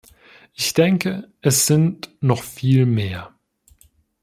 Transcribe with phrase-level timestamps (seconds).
[0.55, 3.35] Ich denke, es sind noch viel mehr.